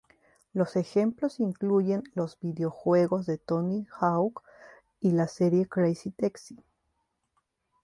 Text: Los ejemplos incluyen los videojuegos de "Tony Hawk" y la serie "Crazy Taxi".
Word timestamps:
Los 0.53 0.77
ejemplos 0.77 1.39
incluyen 1.39 2.01
los 2.15 2.39
videojuegos 2.39 3.27
de 3.27 3.37
"Tony 3.37 3.85
Hawk" 3.99 4.41
y 4.99 5.11
la 5.11 5.27
serie 5.27 5.67
"Crazy 5.67 6.09
Taxi". 6.09 6.57